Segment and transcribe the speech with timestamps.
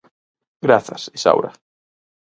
[0.65, 1.51] Grazas, Isaura.